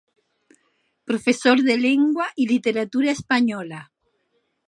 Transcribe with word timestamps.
Profesor 1.09 1.61
de 1.61 1.77
lengua 1.77 2.25
y 2.35 2.47
literatura 2.47 3.11
española. 3.11 3.91